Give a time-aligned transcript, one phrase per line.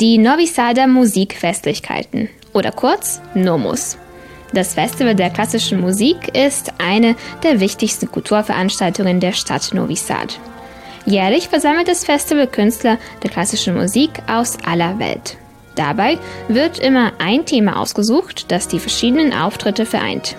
[0.00, 3.98] Die Novi Sada Musikfestlichkeiten oder kurz NOMUS.
[4.52, 10.38] Das Festival der klassischen Musik ist eine der wichtigsten Kulturveranstaltungen der Stadt Novi Sad.
[11.04, 15.36] Jährlich versammelt das Festival Künstler der klassischen Musik aus aller Welt.
[15.74, 20.36] Dabei wird immer ein Thema ausgesucht, das die verschiedenen Auftritte vereint.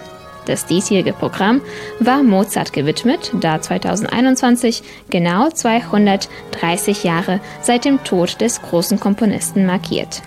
[0.49, 1.61] Das diesjährige Programm
[1.99, 4.81] war Mozart gewidmet, da 2021
[5.11, 10.23] genau 230 Jahre seit dem Tod des großen Komponisten markiert.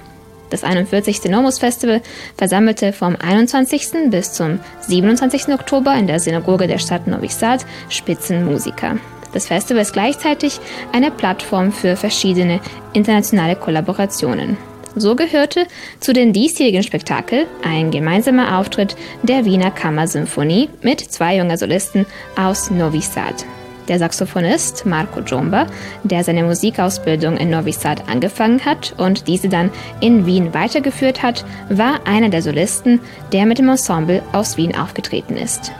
[0.48, 1.24] Das 41.
[1.24, 2.02] Nomus Festival
[2.36, 4.10] versammelte vom 21.
[4.10, 5.48] bis zum 27.
[5.48, 8.98] Oktober in der Synagoge der Stadt Novi Sad Spitzenmusiker.
[9.32, 10.60] Das Festival ist gleichzeitig
[10.92, 12.60] eine Plattform für verschiedene
[12.92, 14.56] internationale Kollaborationen.
[14.94, 15.66] So gehörte
[16.00, 22.04] zu den diesjährigen Spektakel ein gemeinsamer Auftritt der Wiener Kammersymphonie mit zwei jungen Solisten
[22.36, 23.46] aus Novi Sad.
[23.88, 25.66] Der Saxophonist Marco Jomba,
[26.04, 29.70] der seine Musikausbildung in Novi Sad angefangen hat und diese dann
[30.00, 33.00] in Wien weitergeführt hat, war einer der Solisten,
[33.32, 35.72] der mit dem Ensemble aus Wien aufgetreten ist.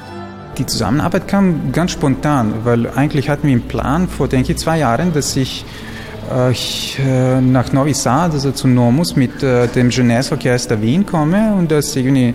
[0.58, 4.78] Die Zusammenarbeit kam ganz spontan, weil eigentlich hatten wir einen Plan vor, denke ich, zwei
[4.78, 5.64] Jahren, dass ich
[6.30, 11.70] äh, nach Novi Sad, also zu Nomus, mit äh, dem Jeunesse Orchester Wien komme und
[11.70, 12.28] das irgendwie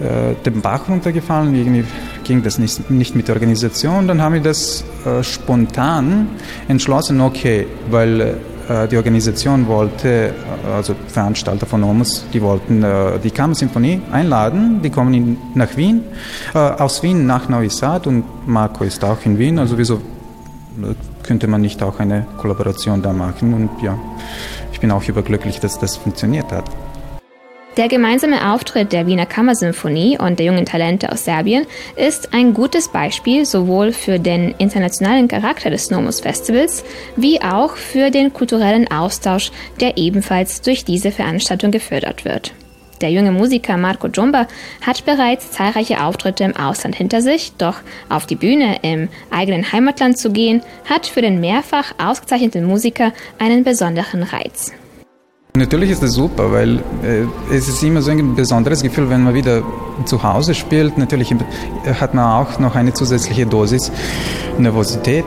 [0.00, 1.84] äh, den Bach runtergefallen, irgendwie
[2.24, 4.08] ging das nicht, nicht mit der Organisation.
[4.08, 4.84] Dann haben wir das
[5.22, 6.28] spontan
[6.68, 8.36] entschlossen, okay, weil
[8.88, 10.32] die Organisation wollte,
[10.76, 12.84] also Veranstalter von Nomus, die wollten
[13.24, 16.02] die Kammersymphonie einladen, die kommen nach Wien,
[16.52, 20.00] aus Wien nach Novi Sad und Marco ist auch in Wien, also wieso
[21.22, 23.54] könnte man nicht auch eine Kollaboration da machen.
[23.54, 23.98] Und ja,
[24.72, 26.64] ich bin auch überglücklich, dass das funktioniert hat.
[27.76, 32.88] Der gemeinsame Auftritt der Wiener Kammersymphonie und der jungen Talente aus Serbien ist ein gutes
[32.88, 36.84] Beispiel sowohl für den internationalen Charakter des Nomus Festivals
[37.16, 42.52] wie auch für den kulturellen Austausch, der ebenfalls durch diese Veranstaltung gefördert wird.
[43.00, 44.46] Der junge Musiker Marco Jumba
[44.82, 47.76] hat bereits zahlreiche Auftritte im Ausland hinter sich, doch
[48.10, 53.64] auf die Bühne im eigenen Heimatland zu gehen, hat für den mehrfach ausgezeichneten Musiker einen
[53.64, 54.72] besonderen Reiz.
[55.56, 57.24] Natürlich ist das super, weil äh,
[57.54, 59.62] es ist immer so ein besonderes Gefühl, wenn man wieder
[60.04, 60.98] zu Hause spielt.
[60.98, 61.34] Natürlich
[61.98, 63.90] hat man auch noch eine zusätzliche Dosis
[64.58, 65.24] Nervosität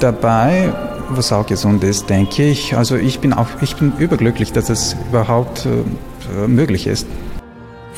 [0.00, 0.72] dabei,
[1.10, 2.76] was auch gesund ist, denke ich.
[2.76, 5.84] Also ich bin auch, ich bin überglücklich, dass es überhaupt äh, äh,
[6.46, 7.06] möglich ist.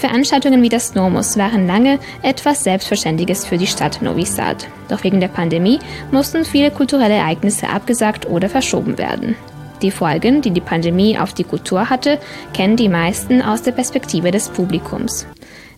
[0.01, 4.67] Veranstaltungen wie das Nomus waren lange etwas Selbstverständliches für die Stadt Novi Sad.
[4.89, 5.79] Doch wegen der Pandemie
[6.11, 9.37] mussten viele kulturelle Ereignisse abgesagt oder verschoben werden.
[9.83, 12.19] Die Folgen, die die Pandemie auf die Kultur hatte,
[12.55, 15.27] kennen die meisten aus der Perspektive des Publikums.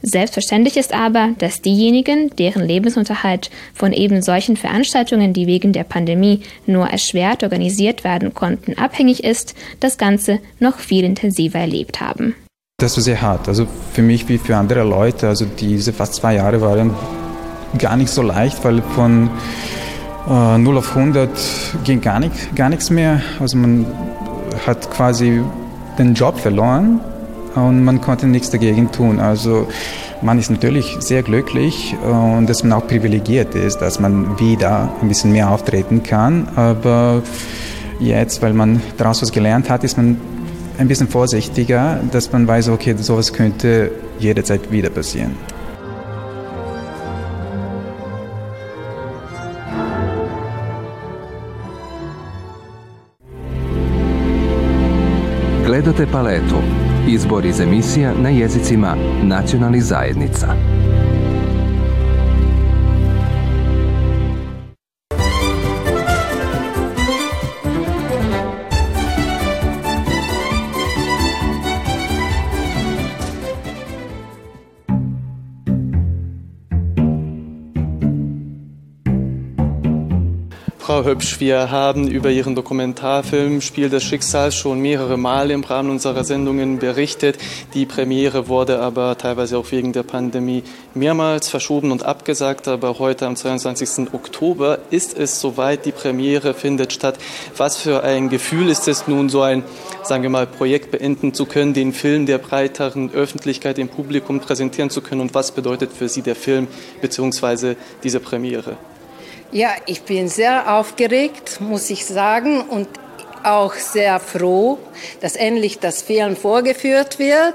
[0.03, 6.43] Selbstverständlich ist aber, dass diejenigen, deren Lebensunterhalt von eben solchen Veranstaltungen, die wegen der Pandemie
[6.67, 12.35] nur erschwert organisiert werden konnten, abhängig ist, das Ganze noch viel intensiver erlebt haben.
[12.83, 13.47] Das war sehr hart.
[13.47, 15.29] Also für mich wie für andere Leute.
[15.29, 16.91] Also diese fast zwei Jahre waren
[17.79, 19.31] gar nicht so leicht, weil von
[20.29, 21.31] äh, 0 auf 100
[21.85, 23.21] ging gar, nicht, gar nichts mehr.
[23.39, 23.87] Also man
[24.67, 25.43] hat quasi
[25.97, 26.99] den Job verloren
[27.55, 29.21] und man konnte nichts dagegen tun.
[29.21, 29.69] Also
[30.21, 35.07] man ist natürlich sehr glücklich und dass man auch privilegiert ist, dass man wieder ein
[35.07, 36.49] bisschen mehr auftreten kann.
[36.57, 37.23] Aber
[38.01, 40.17] jetzt, weil man daraus was gelernt hat, ist man
[40.79, 45.33] ein bisschen vorsichtiger, dass man weiß, okay, sowas könnte jederzeit wieder passieren.
[55.67, 56.57] Gledate paletu.
[57.09, 60.55] Izbor iz emisija na jezicima nacionalnih zajednica.
[80.93, 85.89] Frau Hübsch, wir haben über Ihren Dokumentarfilm Spiel des Schicksals schon mehrere Male im Rahmen
[85.89, 87.39] unserer Sendungen berichtet.
[87.73, 90.63] Die Premiere wurde aber teilweise auch wegen der Pandemie
[90.93, 92.69] mehrmals verschoben und abgesagt.
[92.69, 94.13] Aber heute am 22.
[94.13, 95.87] Oktober ist es soweit.
[95.87, 97.19] Die Premiere findet statt.
[97.57, 99.65] Was für ein Gefühl ist es nun, so ein,
[100.03, 104.91] sagen wir mal, Projekt beenden zu können, den Film der breiteren Öffentlichkeit, dem Publikum präsentieren
[104.91, 105.23] zu können?
[105.23, 106.69] Und was bedeutet für Sie der Film
[107.01, 107.77] bzw.
[108.05, 108.77] diese Premiere?
[109.55, 112.89] Ja, ich bin sehr aufgeregt, muss ich sagen, und
[113.45, 114.79] auch sehr froh,
[115.21, 117.55] dass endlich das Film vorgeführt wird.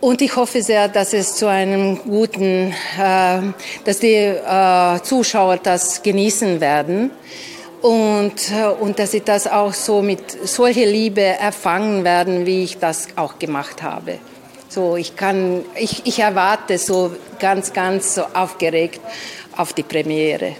[0.00, 3.38] Und ich hoffe sehr, dass es zu einem guten, äh,
[3.84, 7.12] dass die äh, Zuschauer das genießen werden.
[7.80, 12.78] und, äh, und dass sie das auch so mit solcher Liebe erfangen werden, wie ich
[12.78, 14.18] das auch gemacht habe.
[14.68, 19.00] So, ich kann, ich, ich erwarte so ganz, ganz so aufgeregt
[19.56, 20.56] auf die Premiere.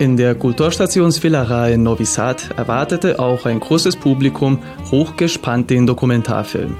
[0.00, 4.60] In der Kulturstationsvillerei in Novi Sad erwartete auch ein großes Publikum
[4.92, 6.76] hochgespannt den Dokumentarfilm.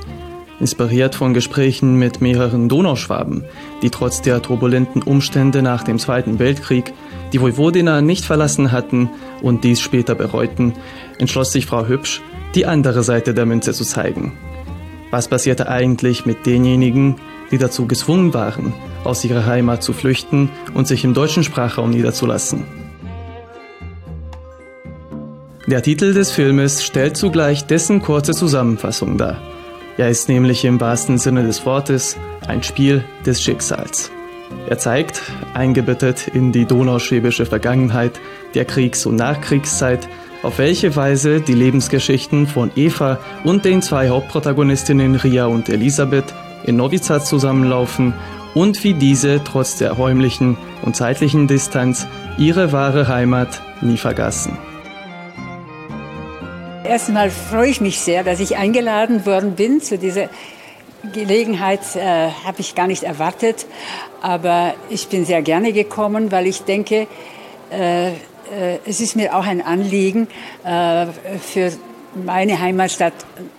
[0.61, 3.43] Inspiriert von Gesprächen mit mehreren Donauschwaben,
[3.83, 6.93] die trotz der turbulenten Umstände nach dem Zweiten Weltkrieg
[7.33, 9.11] die Vojvodina nicht verlassen hatten
[9.43, 10.75] und dies später bereuten,
[11.19, 12.23] entschloss sich Frau Hübsch,
[12.55, 14.33] die andere Seite der Münze zu zeigen.
[15.11, 17.17] Was passierte eigentlich mit denjenigen,
[17.51, 22.78] die dazu gezwungen waren, aus ihrer Heimat zu flüchten und sich im deutschen Sprachraum niederzulassen?
[25.69, 29.37] Der Titel des Filmes stellt zugleich dessen kurze Zusammenfassung dar.
[29.99, 32.17] Er ist nämlich im wahrsten Sinne des Wortes
[32.47, 34.11] ein Spiel des Schicksals.
[34.67, 35.21] Er zeigt,
[35.53, 38.13] eingebettet in die donauschwäbische Vergangenheit
[38.55, 40.09] der Kriegs- und Nachkriegszeit,
[40.43, 46.33] auf welche Weise die Lebensgeschichten von Eva und den zwei Hauptprotagonistinnen Ria und Elisabeth
[46.65, 48.15] in Novi Sad zusammenlaufen
[48.55, 52.07] und wie diese trotz der räumlichen und zeitlichen Distanz
[52.39, 54.57] ihre wahre Heimat nie vergassen.
[56.89, 59.83] Erstmal freue ich mich sehr, dass ich eingeladen worden bin.
[59.83, 60.31] Zu dieser
[61.13, 63.67] Gelegenheit äh, habe ich gar nicht erwartet,
[64.23, 67.07] aber ich bin sehr gerne gekommen, weil ich denke,
[67.71, 68.15] äh, äh,
[68.87, 70.29] es ist mir auch ein Anliegen
[70.65, 71.09] äh,
[71.39, 71.73] für
[72.15, 73.13] meine Heimatstadt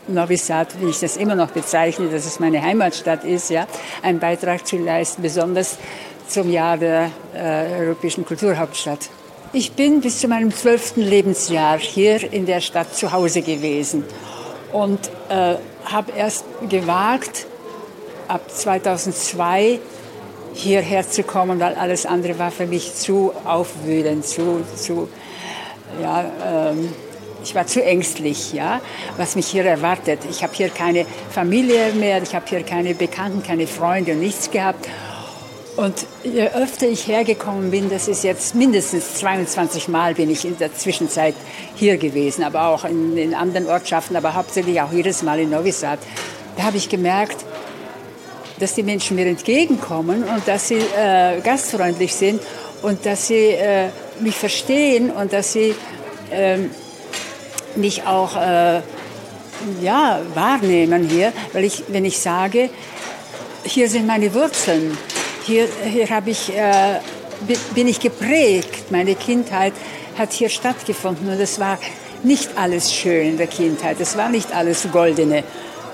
[0.07, 3.67] Novi Sad, wie ich das immer noch bezeichne, dass es meine Heimatstadt ist, ja,
[4.01, 5.77] einen Beitrag zu leisten, besonders
[6.27, 9.11] zum Jahr der äh, Europäischen Kulturhauptstadt.
[9.51, 14.03] Ich bin bis zu meinem zwölften Lebensjahr hier in der Stadt zu Hause gewesen
[14.71, 14.99] und
[15.29, 15.55] äh,
[15.85, 17.47] habe erst gewagt,
[18.27, 19.79] ab 2002
[20.53, 25.09] hierher zu kommen, weil alles andere war für mich zu aufwühlend, zu, zu
[25.99, 26.93] ja, ähm,
[27.43, 28.81] ich war zu ängstlich, ja,
[29.17, 30.19] was mich hier erwartet.
[30.29, 34.51] Ich habe hier keine Familie mehr, ich habe hier keine Bekannten, keine Freunde und nichts
[34.51, 34.87] gehabt.
[35.79, 35.95] Und
[36.25, 40.75] je öfter ich hergekommen bin, das ist jetzt mindestens 22 Mal bin ich in der
[40.75, 41.35] Zwischenzeit
[41.73, 45.71] hier gewesen, aber auch in, in anderen Ortschaften, aber hauptsächlich auch jedes Mal in Novi
[45.71, 45.99] Sad.
[46.57, 47.45] Da habe ich gemerkt,
[48.59, 52.41] dass die Menschen mir entgegenkommen und dass sie äh, gastfreundlich sind
[52.81, 53.87] und dass sie äh,
[54.19, 55.73] mich verstehen und dass sie
[56.29, 56.57] äh,
[57.77, 58.81] mich auch äh,
[59.81, 62.69] ja, wahrnehmen hier, weil ich, wenn ich sage,
[63.63, 64.97] hier sind meine Wurzeln,
[65.49, 66.99] hier, hier habe ich, äh,
[67.73, 68.91] bin ich geprägt.
[68.91, 69.73] Meine Kindheit
[70.17, 71.79] hat hier stattgefunden und es war
[72.23, 73.97] nicht alles schön in der Kindheit.
[73.99, 75.43] Es war nicht alles goldene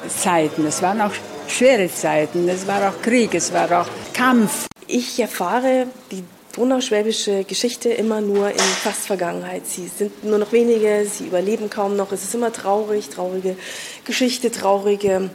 [0.09, 0.65] Zeiten.
[0.65, 1.13] Es waren auch
[1.47, 2.49] schwere Zeiten.
[2.49, 4.67] Es war auch Krieg, es war auch Kampf.
[4.87, 6.23] Ich erfahre die
[6.55, 9.67] donauschwäbische Geschichte immer nur in fast Vergangenheit.
[9.67, 12.11] Sie sind nur noch wenige, sie überleben kaum noch.
[12.11, 13.55] Es ist immer traurig, traurige
[14.03, 15.29] Geschichte, traurige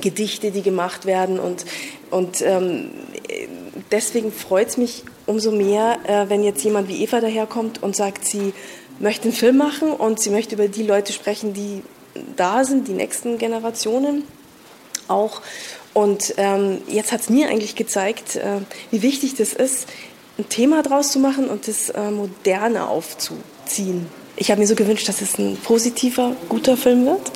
[0.00, 1.38] Gedichte, die gemacht werden.
[1.38, 1.64] Und,
[2.10, 2.90] und ähm,
[3.90, 8.26] deswegen freut es mich umso mehr, äh, wenn jetzt jemand wie Eva daherkommt und sagt,
[8.26, 8.52] sie
[8.98, 11.82] möchte einen Film machen und sie möchte über die Leute sprechen, die
[12.36, 14.24] da sind, die nächsten Generationen
[15.08, 15.42] auch.
[15.92, 18.60] Und ähm, jetzt hat es mir eigentlich gezeigt, äh,
[18.90, 19.88] wie wichtig das ist,
[20.38, 24.06] ein Thema draus zu machen und das äh, Moderne aufzuziehen.
[24.36, 27.30] Ich habe mir so gewünscht, dass es ein positiver, guter Film wird,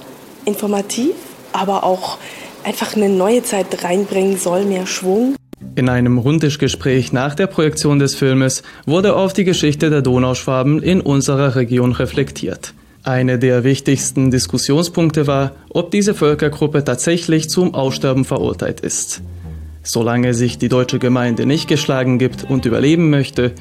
[0.45, 1.15] informativ,
[1.53, 2.19] aber auch
[2.65, 5.37] einfach eine neue Zeit reinbringen soll, mehr Schwung.
[5.79, 11.01] In einem Rundtischgespräch nach der Projektion des Filmes wurde auf die Geschichte der Donauschwaben in
[11.01, 12.75] unserer Region reflektiert.
[13.05, 19.23] Eine der wichtigsten Diskussionspunkte war, ob diese Völkergruppe tatsächlich zum Aussterben verurteilt ist.
[19.85, 23.53] Solange sich die deutsche Gemeinde nicht geschlagen gibt und überleben möchte,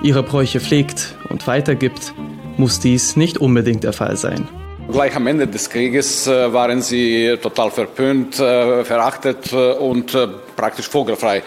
[0.00, 2.14] ihre Bräuche pflegt und weitergibt,
[2.56, 4.46] muss dies nicht unbedingt der Fall sein.
[4.90, 10.16] Gleich am Ende des Krieges äh, waren sie total verpönt, äh, verachtet äh, und
[10.54, 11.42] praktisch vogelfrei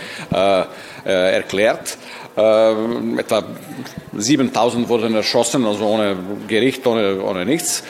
[1.06, 1.98] erklärt.
[2.36, 3.44] etwa
[4.14, 6.18] 7000 wurden erschossen, also ohne
[6.48, 7.84] Gericht, ohne, ohne nichts.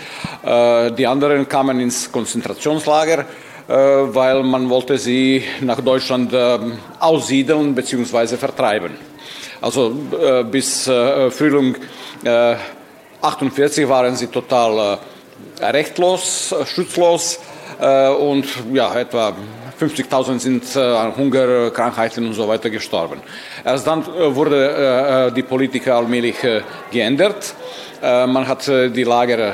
[0.98, 3.26] die anderen kamen ins Konzentrationslager,
[3.68, 6.32] weil man wollte sie nach Deutschland
[7.00, 8.38] aussiedeln bzw.
[8.38, 8.92] vertreiben.
[9.62, 9.90] Also
[10.52, 11.76] bis Frühling
[13.22, 15.00] 48 waren sie total
[15.62, 17.40] rechtlos, schutzlos
[17.80, 19.36] äh, und ja, etwa
[19.80, 23.22] 50.000 sind äh, an Hunger, Krankheiten und so weiter gestorben.
[23.64, 26.36] Erst dann äh, wurde die Politik allmählich
[26.92, 27.54] geändert.
[28.00, 29.54] Man hat die Lager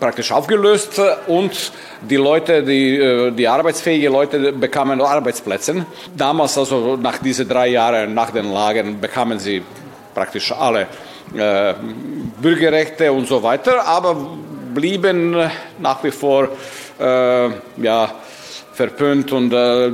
[0.00, 5.84] praktisch aufgelöst und die Leute, die, die arbeitsfähigen Leute bekamen Arbeitsplätze.
[6.16, 9.62] Damals, also nach diesen drei Jahren nach den Lagern, bekamen sie
[10.14, 10.86] praktisch alle äh,
[12.40, 14.16] Bürgerrechte und so weiter, aber
[14.74, 15.36] blieben
[15.78, 16.48] nach wie vor
[16.98, 17.48] äh,
[17.82, 18.14] ja,
[18.72, 19.92] verpönt und äh,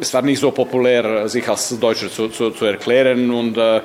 [0.00, 3.30] es war nicht so populär, sich als Deutscher zu, zu, zu erklären.
[3.30, 3.82] Und äh, äh,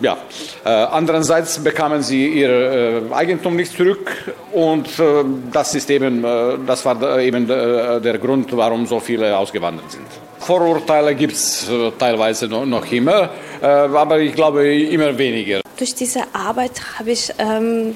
[0.00, 0.16] ja,
[0.64, 6.58] äh, andererseits bekamen sie ihr äh, Eigentum nicht zurück und äh, das ist eben, äh,
[6.66, 10.06] das war eben der Grund, warum so viele ausgewandert sind.
[10.44, 15.60] Vorurteile gibt es teilweise noch, immer, aber ich glaube immer weniger.
[15.76, 17.94] Durch diese Arbeit habe ich ähm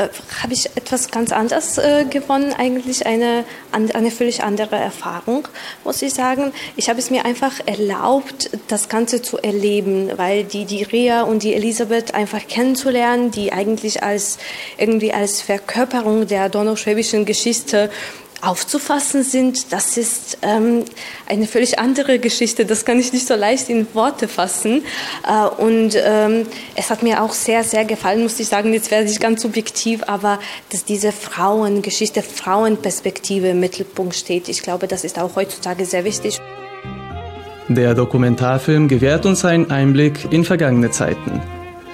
[0.00, 0.08] äh,
[0.50, 5.46] ich etwas ganz anderes äh, gewonnen, eigentlich eine, eine völlig andere Erfahrung,
[5.84, 6.52] muss ich sagen.
[6.76, 11.42] Ich habe es mir einfach erlaubt, das Ganze zu erleben, weil die, die Rea und
[11.42, 14.38] die Elisabeth einfach kennenzulernen, die eigentlich als
[14.78, 17.90] irgendwie als Verkörperung der donauschwäbischen Geschichte
[18.42, 20.84] aufzufassen sind, das ist ähm,
[21.28, 22.64] eine völlig andere Geschichte.
[22.64, 24.82] Das kann ich nicht so leicht in Worte fassen.
[25.28, 28.72] Äh, und ähm, es hat mir auch sehr, sehr gefallen, muss ich sagen.
[28.72, 30.38] Jetzt werde ich ganz subjektiv, aber
[30.70, 34.48] dass diese Frauengeschichte, Frauenperspektive im Mittelpunkt steht.
[34.48, 36.40] Ich glaube, das ist auch heutzutage sehr wichtig.
[37.68, 41.40] Der Dokumentarfilm gewährt uns einen Einblick in vergangene Zeiten,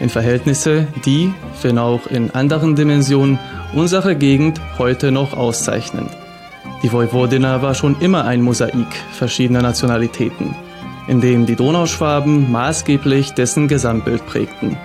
[0.01, 3.39] in Verhältnisse, die, wenn auch in anderen Dimensionen,
[3.75, 6.09] unsere Gegend heute noch auszeichnen.
[6.83, 10.55] Die Vojvodina war schon immer ein Mosaik verschiedener Nationalitäten,
[11.09, 14.77] in dem die Donauschwaben maßgeblich dessen Gesamtbild prägten.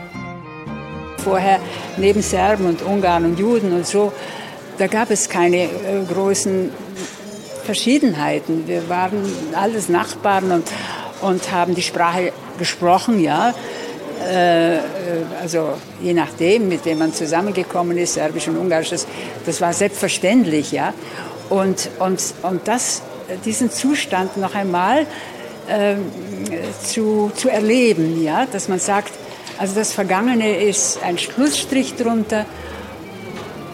[1.18, 1.60] Vorher
[1.98, 4.14] neben Serben und Ungarn und Juden und so,
[4.78, 5.70] da gab es keine äh,
[6.12, 6.72] großen
[7.66, 8.68] Verschiedenheiten.
[8.68, 9.22] Wir waren
[9.54, 10.72] alles Nachbarn und,
[11.22, 13.54] und haben die Sprache gesprochen, ja.
[14.28, 14.78] Äh,
[15.42, 19.06] also je nachdem, mit wem man zusammengekommen ist, Serbisch und Ungarisch, das,
[19.46, 20.94] das war selbstverständlich, ja.
[21.52, 23.02] Und, und, und das,
[23.44, 25.06] diesen Zustand noch einmal
[25.68, 25.96] äh,
[26.82, 28.46] zu, zu erleben, ja?
[28.46, 29.12] dass man sagt,
[29.58, 32.46] also das Vergangene ist ein Schlussstrich drunter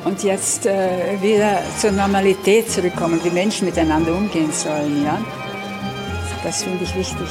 [0.05, 5.03] und jetzt äh, wieder zur Normalität zurückkommen, wie Menschen miteinander umgehen sollen.
[5.05, 5.21] Ja?
[6.43, 7.27] Das finde ich wichtig.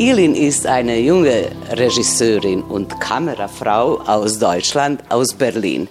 [0.00, 5.90] Ilin ist eine junge Regisseurin und Kamerafrau aus Deutschland, aus Berlin.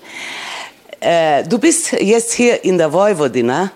[0.99, 3.69] Äh, du bist jetzt hier in der Vojvodina,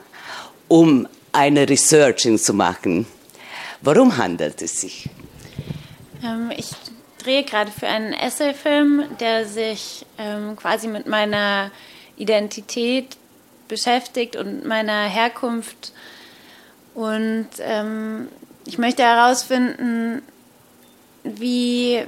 [0.68, 3.06] um eine Researching zu machen.
[3.84, 5.08] Worum handelt es sich?
[6.24, 6.72] Ähm, ich
[7.20, 11.70] drehe gerade für einen Essayfilm, der sich ähm, quasi mit meiner
[12.18, 13.18] Identität
[13.68, 15.94] beschäftigt und meiner Herkunft.
[16.96, 18.30] Und ähm,
[18.66, 20.22] ich möchte herausfinden,
[21.24, 22.04] wie,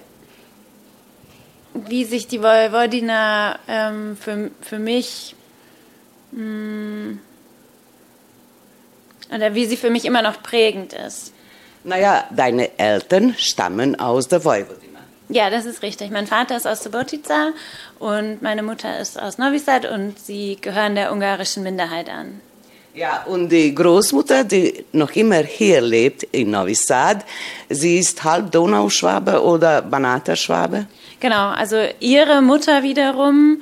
[1.74, 5.36] wie sich die Vojvodina ähm, für, für mich
[6.32, 7.20] mh, mm,
[9.34, 11.34] oder wie sie für mich immer noch prägend ist.
[11.84, 15.00] Naja, deine Eltern stammen aus der Vojvodina.
[15.30, 16.12] Ja, das ist richtig.
[16.12, 17.52] Mein Vater ist aus Subotica
[18.00, 22.42] und meine Mutter ist aus Novi Sad und sie gehören der ungarischen Minderheit an.
[22.96, 27.26] Ja, und die Großmutter, die noch immer hier lebt in Novi Sad,
[27.70, 30.88] sie ist halb Donauschwabe oder Banaterschwabe?
[31.20, 33.62] Genau, also ihre Mutter wiederum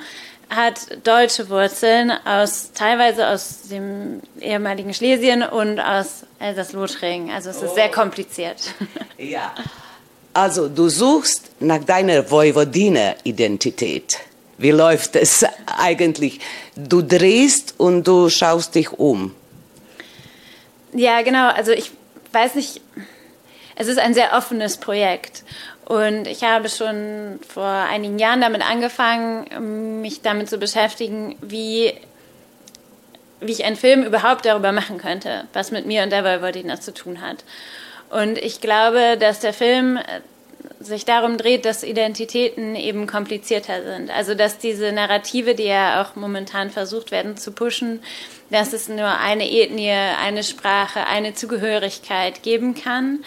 [0.50, 7.32] hat deutsche Wurzeln aus teilweise aus dem ehemaligen Schlesien und aus Elsass-Lothringen.
[7.32, 7.76] Also es ist oh.
[7.76, 8.58] sehr kompliziert.
[9.18, 9.54] Ja.
[10.34, 14.18] Also du suchst nach deiner Vojvodina-Identität.
[14.58, 16.40] Wie läuft es eigentlich?
[16.76, 19.34] Du drehst und du schaust dich um.
[20.94, 21.50] Ja, genau.
[21.50, 21.92] Also ich
[22.32, 22.82] weiß nicht,
[23.76, 25.44] es ist ein sehr offenes Projekt.
[25.86, 31.94] Und ich habe schon vor einigen Jahren damit angefangen, mich damit zu beschäftigen, wie,
[33.42, 36.94] wie ich einen Film überhaupt darüber machen könnte, was mit mir und der Vojvodina zu
[36.94, 37.44] tun hat.
[38.10, 40.00] Und ich glaube, dass der Film
[40.84, 44.10] sich darum dreht, dass Identitäten eben komplizierter sind.
[44.10, 48.02] Also dass diese Narrative, die ja auch momentan versucht werden zu pushen,
[48.50, 53.24] dass es nur eine Ethnie, eine Sprache, eine Zugehörigkeit geben kann,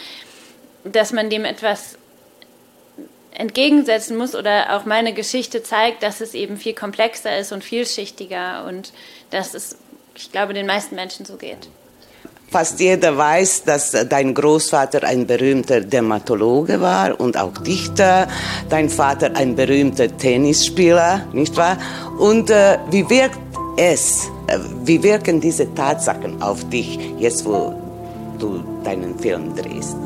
[0.85, 1.99] dass man dem etwas
[3.33, 8.65] entgegensetzen muss oder auch meine Geschichte zeigt, dass es eben viel komplexer ist und vielschichtiger
[8.67, 8.93] und
[9.31, 9.77] dass es,
[10.15, 11.69] ich glaube, den meisten Menschen so geht.
[12.49, 18.29] Fast jeder weiß, dass dein Großvater ein berühmter Dermatologe war und auch Dichter,
[18.69, 21.77] dein Vater ein berühmter Tennisspieler, nicht wahr?
[22.19, 23.39] Und äh, wie wirkt
[23.77, 27.75] es, äh, wie wirken diese Tatsachen auf dich, jetzt wo
[28.39, 29.97] du deinen Film drehst?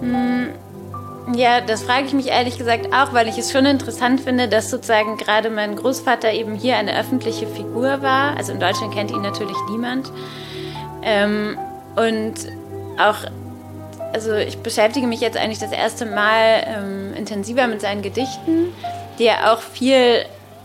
[0.00, 0.50] Hm,
[1.34, 4.70] ja, das frage ich mich ehrlich gesagt auch, weil ich es schon interessant finde, dass
[4.70, 8.36] sozusagen gerade mein Großvater eben hier eine öffentliche Figur war.
[8.36, 10.10] Also in Deutschland kennt ihn natürlich niemand.
[11.02, 11.58] Ähm,
[11.96, 12.34] und
[12.98, 13.16] auch,
[14.12, 18.72] also ich beschäftige mich jetzt eigentlich das erste Mal ähm, intensiver mit seinen Gedichten,
[19.18, 20.24] die ja auch viel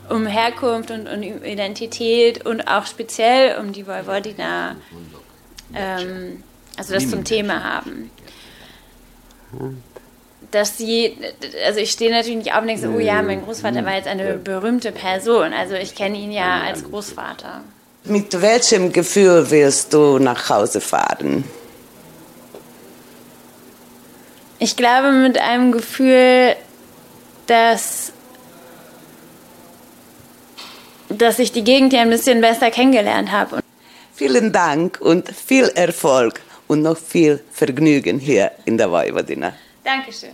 [0.10, 4.76] um Herkunft und, um Identität und auch speziell um die Vojvodina,
[5.74, 6.44] ähm,
[6.78, 8.10] also das zum Thema haben
[10.52, 11.18] dass sie,
[11.66, 14.08] also ich stehe natürlich nicht auf und denke so, oh ja, mein Großvater war jetzt
[14.08, 15.54] eine berühmte Person.
[15.54, 17.62] Also ich kenne ihn ja als Großvater.
[18.06, 21.44] Mit welchem Gefühl wirst du nach Hause fahren?
[24.60, 26.56] Ich glaube mit einem Gefühl,
[27.48, 28.14] dass,
[31.10, 33.60] dass ich die Gegend hier ein bisschen besser kennengelernt habe.
[34.16, 39.54] Vielen Dank und viel Erfolg und noch viel Vergnügen hier in der Vojvodina.
[39.88, 40.32] Dankeschön.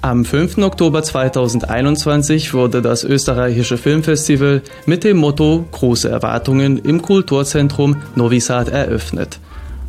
[0.00, 0.58] Am 5.
[0.58, 8.68] Oktober 2021 wurde das österreichische Filmfestival mit dem Motto Große Erwartungen im Kulturzentrum Novi Sad
[8.68, 9.38] eröffnet.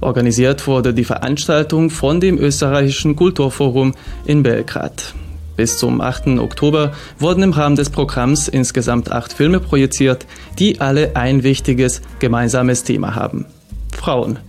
[0.01, 5.15] Organisiert wurde die Veranstaltung von dem österreichischen Kulturforum in Belgrad.
[5.59, 6.39] Bis zum 8.
[6.39, 10.25] Oktober wurden im Rahmen des Programms insgesamt acht Filme projiziert,
[10.57, 13.45] die alle ein wichtiges gemeinsames Thema haben.
[13.91, 14.39] Frauen.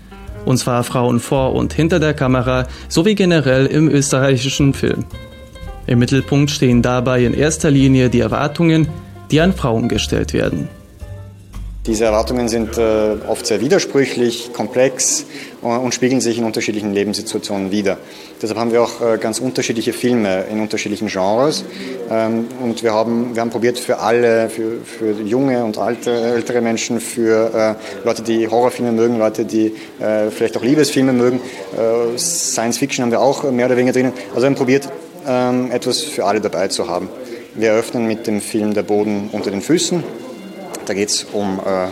[0.45, 5.05] Und zwar Frauen vor und hinter der Kamera sowie generell im österreichischen Film.
[5.89, 8.87] Im Mittelpunkt stehen dabei in erster Linie die Erwartungen,
[9.33, 10.69] die an Frauen gestellt werden.
[11.87, 15.25] Diese Erwartungen sind äh, oft sehr widersprüchlich, komplex
[15.63, 17.97] äh, und spiegeln sich in unterschiedlichen Lebenssituationen wider.
[18.43, 21.65] Deshalb haben wir auch äh, ganz unterschiedliche Filme in unterschiedlichen Genres.
[22.11, 26.61] Ähm, und wir haben, wir haben probiert für alle, für, für junge und alte, ältere
[26.61, 31.41] Menschen, für äh, Leute, die Horrorfilme mögen, Leute, die äh, vielleicht auch Liebesfilme mögen,
[31.79, 34.13] äh, Science Fiction haben wir auch mehr oder weniger drinnen.
[34.29, 34.87] Also wir haben probiert,
[35.27, 37.09] ähm, etwas für alle dabei zu haben.
[37.55, 40.05] Wir eröffnen mit dem Film Der Boden unter den Füßen
[40.91, 41.87] da geht es um, äh,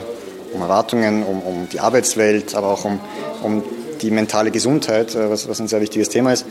[0.53, 2.99] um Erwartungen, um, um die Arbeitswelt, aber auch um,
[3.45, 3.63] um
[4.03, 6.45] die mentale Gesundheit, äh, was, was ein sehr wichtiges Thema ist.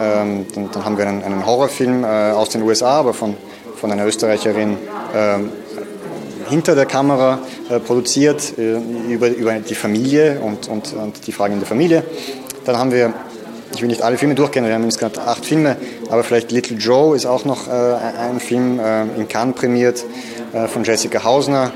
[0.00, 3.36] Ähm, dann, dann, haben wir einen, einen Horrorfilm äh, aus den USA, aber von,
[3.76, 4.78] von einer Österreicherin
[5.14, 5.50] ähm,
[6.48, 8.78] hinter der Kamera äh, produziert, äh,
[9.10, 12.04] über, über die Familie und, und, und die Fragen in der Familie.
[12.64, 13.12] Dann haben wir
[13.74, 15.76] ich will nicht alle Filme durchgehen, wir haben insgesamt acht Filme,
[16.10, 20.04] aber vielleicht Little Joe ist auch noch äh, ein Film äh, in Cannes prämiert
[20.68, 21.72] von Jessica Hausner,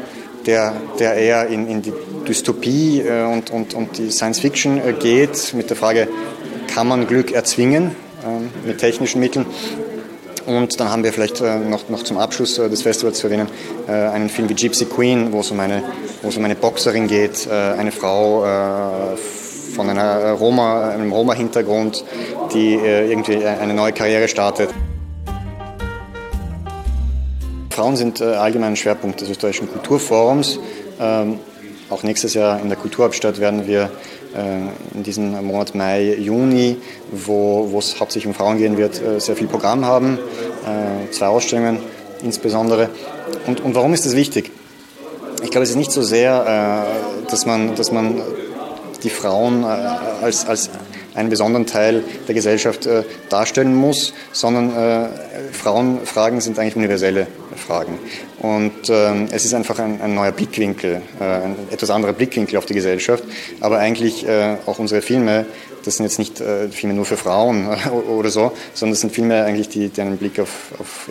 [0.47, 1.93] der, der eher in, in die
[2.27, 6.09] Dystopie äh, und, und, und die Science Fiction äh, geht, mit der Frage,
[6.73, 9.47] kann man Glück erzwingen äh, mit technischen Mitteln?
[10.47, 13.49] Und dann haben wir vielleicht noch, noch zum Abschluss des Festivals zu erwähnen,
[13.89, 15.83] einen Film wie Gypsy Queen, wo es um eine,
[16.23, 19.17] wo es um eine Boxerin geht, eine Frau
[19.75, 22.05] von einer Roma, einem Roma-Hintergrund,
[22.55, 24.71] die irgendwie eine neue Karriere startet.
[27.77, 30.59] Frauen sind äh, allgemein ein Schwerpunkt des österreichischen Kulturforums.
[30.99, 31.41] Ähm,
[31.91, 33.91] auch nächstes Jahr in der Kulturhauptstadt werden wir
[34.35, 36.79] äh, in diesem Monat Mai, Juni,
[37.13, 40.19] wo, es hauptsächlich um Frauen gehen wird, äh, sehr viel Programm haben.
[41.11, 41.81] zwei Ausstellungen
[42.23, 42.89] insbesondere.
[43.47, 44.51] Und, und warum ist das wichtig?
[45.45, 46.87] Ich glaube, es ist nicht so sehr,
[47.31, 48.23] dass, man, dass man
[49.03, 50.71] die Frauen als, als
[51.15, 52.89] einen besonderen Teil der Gesellschaft
[53.29, 55.11] darstellen muss, sondern
[55.53, 57.99] Frauenfragen sind eigentlich universelle Fragen.
[58.41, 62.67] Und ähm, es ist einfach ein, ein neuer Blickwinkel, äh, ein etwas anderer Blickwinkel auf
[62.67, 63.25] die Gesellschaft.
[63.61, 65.47] Aber eigentlich äh, auch unsere Filme,
[65.85, 67.69] das sind jetzt nicht äh, Filme nur für Frauen
[68.09, 71.09] oder so, sondern das sind Filme eigentlich, die, die einen Blick auf, auf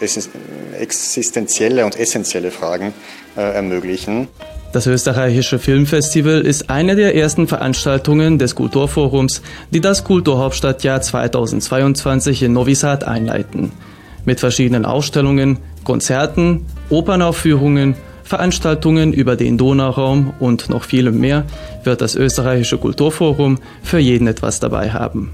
[0.79, 2.93] existenzielle und essentielle Fragen
[3.35, 4.27] äh, ermöglichen.
[4.75, 12.51] Das österreichische Filmfestival ist eine der ersten Veranstaltungen des Kulturforums, die das Kulturhauptstadtjahr 2022 in
[12.51, 13.71] Novi Sad einleiten.
[14.25, 17.95] Mit verschiedenen Ausstellungen, Konzerten, Opernaufführungen,
[18.25, 21.45] Veranstaltungen über den Donauraum und noch vielem mehr
[21.85, 25.31] wird das österreichische Kulturforum für jeden etwas dabei haben.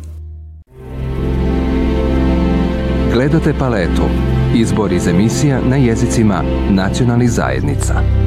[3.11, 4.03] Gledate paletu.
[4.55, 8.20] Izbor iz emisija na jezicima nacionalnih zajednica.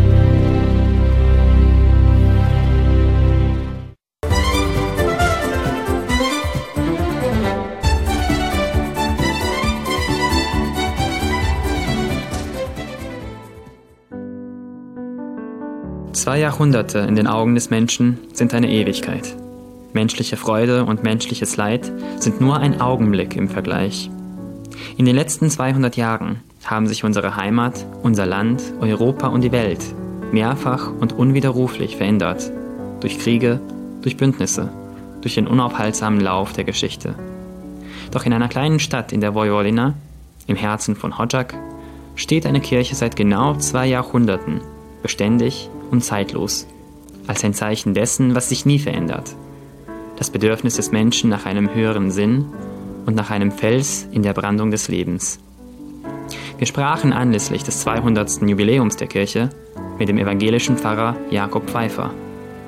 [16.15, 19.35] Zwei Jahrhunderte in den Augen des Menschen sind eine Ewigkeit.
[19.93, 24.11] Menschliche Freude und menschliches Leid sind nur ein Augenblick im Vergleich.
[24.97, 29.81] In den letzten 200 Jahren haben sich unsere Heimat, unser Land, Europa und die Welt
[30.31, 32.49] mehrfach und unwiderruflich verändert.
[33.01, 33.59] Durch Kriege,
[34.03, 34.69] durch Bündnisse,
[35.21, 37.17] durch den unaufhaltsamen Lauf der Geschichte.
[38.13, 39.95] Doch in einer kleinen Stadt in der Vojvodina,
[40.47, 41.55] im Herzen von Hodžak,
[42.15, 44.61] steht eine Kirche seit genau zwei Jahrhunderten,
[45.03, 46.67] beständig und zeitlos,
[47.29, 49.35] als ein Zeichen dessen, was sich nie verändert.
[50.17, 52.47] Das Bedürfnis des Menschen nach einem höheren Sinn
[53.07, 55.39] und nach einem Fels in der Brandung des Lebens.
[56.59, 58.43] Wir sprachen anlässlich des 200.
[58.43, 59.51] Jubiläums der Kirche
[59.99, 62.13] mit dem evangelischen Pfarrer Jakob Pfeiffer,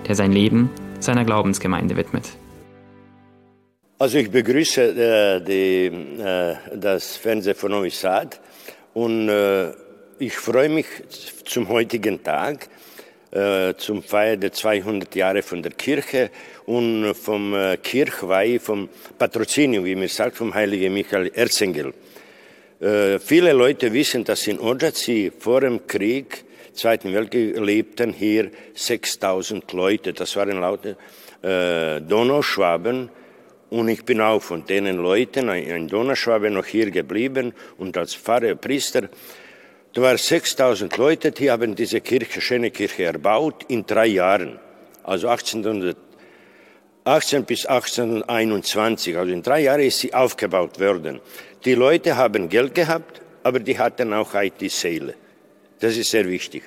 [0.07, 2.29] der sein Leben seiner Glaubensgemeinde widmet.
[3.99, 5.87] Also ich begrüße äh, die,
[6.23, 7.93] äh, das Fernsehen von Novi
[8.95, 9.73] und äh,
[10.19, 10.87] ich freue mich
[11.45, 12.69] zum heutigen Tag,
[13.77, 16.31] zum Feier der 200 Jahre von der Kirche
[16.67, 21.93] und vom äh, Kirchweih, vom Patrozinium, wie man sagt, vom heiligen Michael Erzengel.
[22.81, 29.73] Äh, viele Leute wissen, dass in Ojaci vor dem Krieg, Zweiten Weltkrieg, lebten hier 6000
[29.73, 30.13] Leute.
[30.13, 30.97] Das waren laute
[31.43, 33.09] äh, Donauschwaben.
[33.71, 38.55] Und ich bin auch von denen Leuten, ein, ein noch hier geblieben und als Pfarrer,
[38.55, 39.09] Priester.
[39.97, 44.59] Da waren 6000 Leute, die haben diese Kirche, schöne Kirche erbaut in drei Jahren.
[45.03, 45.97] Also 1818
[47.47, 51.23] bis 1821, also in drei Jahren ist sie aufgebaut worden.
[51.65, 55.15] Die Leute haben Geld gehabt, aber die hatten auch die Seele.
[55.81, 56.65] Das ist sehr wichtig.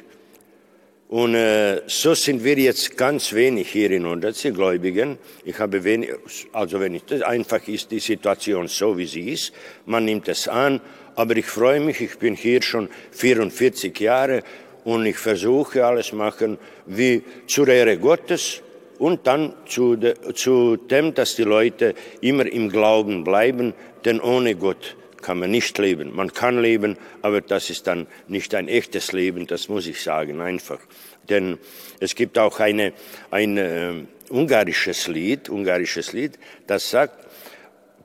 [1.09, 5.19] Und äh, so sind wir jetzt ganz wenig hier in Untersee Gläubigen.
[5.43, 6.13] Ich habe wenig,
[6.53, 9.53] also wenn ich das einfach ist die Situation so wie sie ist.
[9.85, 10.81] Man nimmt es an,
[11.19, 14.41] aber ich freue mich, ich bin hier schon 44 Jahre
[14.85, 18.61] und ich versuche alles machen wie zur Ehre Gottes
[18.99, 23.73] und dann zu, de, zu dem, dass die Leute immer im Glauben bleiben,
[24.05, 26.15] denn ohne Gott kann man nicht leben.
[26.15, 30.39] Man kann leben, aber das ist dann nicht ein echtes Leben, das muss ich sagen,
[30.39, 30.79] einfach.
[31.27, 31.57] Denn
[31.99, 32.93] es gibt auch eine,
[33.29, 33.93] ein äh,
[34.29, 37.27] ungarisches Lied, ungarisches Lied, das sagt,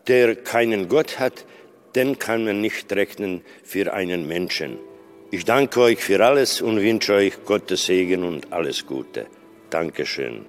[0.09, 1.45] der keinen Gott hat,
[1.95, 4.79] den kann man nicht rechnen für einen Menschen.
[5.31, 9.27] Ich danke euch für alles und wünsche euch Gottes Segen und alles Gute.
[9.71, 10.47] Dankeschön.